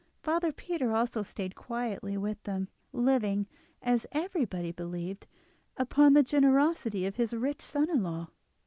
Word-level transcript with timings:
Father 0.23 0.51
Peter 0.51 0.95
also 0.95 1.21
stayed 1.21 1.53
quietly 1.53 2.17
with 2.17 2.41
them, 2.41 2.69
living, 2.91 3.45
as 3.83 4.07
everybody 4.13 4.71
believed, 4.71 5.27
upon 5.77 6.13
the 6.13 6.23
generosity 6.23 7.05
of 7.05 7.17
his 7.17 7.35
rich 7.35 7.61
son 7.61 7.87
in 7.87 8.01
law. 8.01 8.29